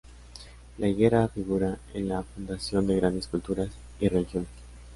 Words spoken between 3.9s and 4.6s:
y religiones.